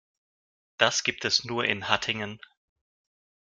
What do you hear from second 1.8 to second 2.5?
Hattingen